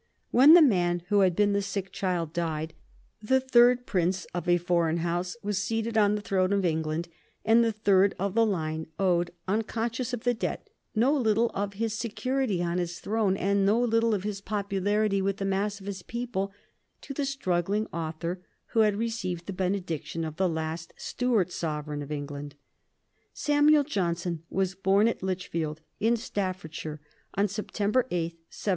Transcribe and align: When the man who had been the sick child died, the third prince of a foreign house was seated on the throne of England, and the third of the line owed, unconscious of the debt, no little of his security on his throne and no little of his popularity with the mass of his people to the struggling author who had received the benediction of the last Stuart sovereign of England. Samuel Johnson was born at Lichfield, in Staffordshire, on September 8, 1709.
When 0.31 0.55
the 0.55 0.63
man 0.63 1.03
who 1.09 1.19
had 1.19 1.35
been 1.35 1.53
the 1.53 1.61
sick 1.61 1.91
child 1.91 2.33
died, 2.33 2.73
the 3.21 3.39
third 3.39 3.85
prince 3.85 4.25
of 4.33 4.49
a 4.49 4.57
foreign 4.57 4.97
house 5.05 5.37
was 5.43 5.61
seated 5.63 5.95
on 5.95 6.15
the 6.15 6.23
throne 6.23 6.51
of 6.53 6.65
England, 6.65 7.07
and 7.45 7.63
the 7.63 7.71
third 7.71 8.15
of 8.17 8.33
the 8.33 8.43
line 8.43 8.87
owed, 8.97 9.29
unconscious 9.47 10.11
of 10.11 10.23
the 10.23 10.33
debt, 10.33 10.67
no 10.95 11.13
little 11.15 11.51
of 11.53 11.73
his 11.73 11.93
security 11.93 12.63
on 12.63 12.79
his 12.79 12.99
throne 12.99 13.37
and 13.37 13.63
no 13.63 13.79
little 13.79 14.15
of 14.15 14.23
his 14.23 14.41
popularity 14.41 15.21
with 15.21 15.37
the 15.37 15.45
mass 15.45 15.79
of 15.79 15.85
his 15.85 16.01
people 16.01 16.51
to 17.01 17.13
the 17.13 17.23
struggling 17.23 17.85
author 17.93 18.39
who 18.69 18.79
had 18.79 18.95
received 18.95 19.45
the 19.45 19.53
benediction 19.53 20.25
of 20.25 20.35
the 20.37 20.49
last 20.49 20.95
Stuart 20.97 21.51
sovereign 21.51 22.01
of 22.01 22.11
England. 22.11 22.55
Samuel 23.33 23.83
Johnson 23.83 24.41
was 24.49 24.73
born 24.73 25.07
at 25.07 25.21
Lichfield, 25.21 25.79
in 25.99 26.17
Staffordshire, 26.17 26.99
on 27.35 27.47
September 27.47 28.07
8, 28.09 28.31
1709. 28.49 28.49